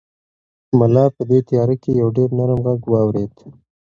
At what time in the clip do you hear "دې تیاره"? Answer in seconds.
1.29-1.75